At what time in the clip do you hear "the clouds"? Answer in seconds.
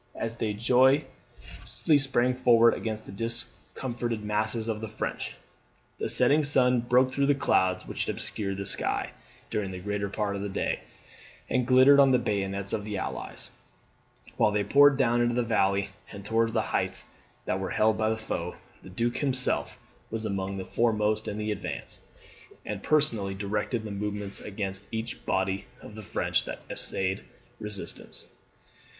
7.27-7.85